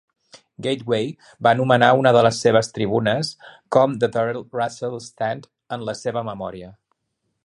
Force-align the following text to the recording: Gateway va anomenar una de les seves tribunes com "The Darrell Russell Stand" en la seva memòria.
Gateway 0.67 1.09
va 1.47 1.51
anomenar 1.57 1.89
una 1.99 2.13
de 2.17 2.23
les 2.27 2.39
seves 2.45 2.73
tribunes 2.77 3.31
com 3.77 3.93
"The 4.05 4.09
Darrell 4.17 4.43
Russell 4.59 4.97
Stand" 5.09 5.49
en 5.77 5.89
la 5.91 5.97
seva 6.01 6.25
memòria. 6.31 6.73